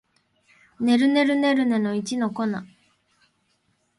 [0.79, 2.47] ねるねるねるねの一の粉